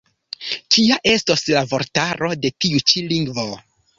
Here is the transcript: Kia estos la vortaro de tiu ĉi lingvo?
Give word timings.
Kia 0.75 0.95
estos 1.11 1.43
la 1.57 1.61
vortaro 1.75 2.31
de 2.47 2.53
tiu 2.65 2.83
ĉi 2.93 3.07
lingvo? 3.15 3.47